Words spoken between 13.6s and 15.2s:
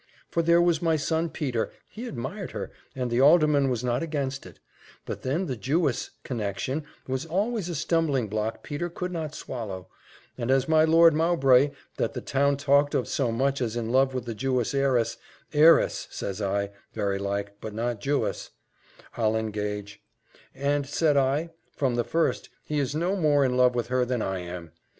as in love with the Jewess heiress